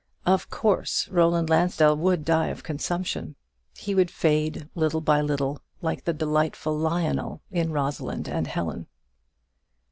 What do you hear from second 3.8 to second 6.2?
would fade little by little, like that